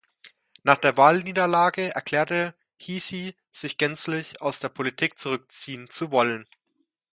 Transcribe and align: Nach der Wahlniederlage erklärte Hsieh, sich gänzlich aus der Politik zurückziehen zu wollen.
Nach 0.63 0.77
der 0.77 0.97
Wahlniederlage 0.97 1.93
erklärte 1.93 2.55
Hsieh, 2.79 3.35
sich 3.51 3.77
gänzlich 3.77 4.41
aus 4.41 4.59
der 4.59 4.69
Politik 4.69 5.19
zurückziehen 5.19 5.91
zu 5.91 6.09
wollen. 6.09 6.47